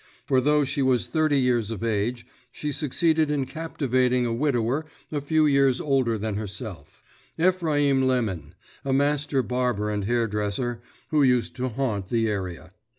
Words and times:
For 0.25 0.41
though 0.41 0.65
she 0.65 0.81
was 0.81 1.05
thirty 1.05 1.39
years 1.39 1.69
of 1.69 1.83
age 1.83 2.25
she 2.51 2.71
succeeded 2.71 3.29
in 3.29 3.45
captivating 3.45 4.25
a 4.25 4.33
widower 4.33 4.87
a 5.11 5.21
few 5.21 5.45
years 5.45 5.79
older 5.79 6.17
than 6.17 6.37
herself, 6.37 7.03
Ephraim 7.37 8.07
Lemon, 8.07 8.55
a 8.83 8.93
master 8.93 9.43
barber 9.43 9.91
and 9.91 10.05
hairdresser, 10.05 10.81
who 11.09 11.21
used 11.21 11.55
to 11.57 11.69
haunt 11.69 12.09
the 12.09 12.27
area. 12.27 12.71